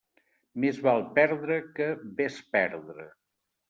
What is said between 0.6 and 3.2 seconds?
Més val perdre que besperdre.